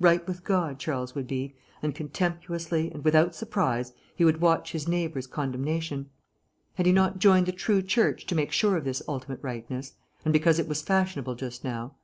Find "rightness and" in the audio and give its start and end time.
9.44-10.32